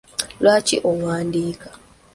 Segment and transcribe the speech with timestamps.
[0.41, 1.69] Lwaki owandiika?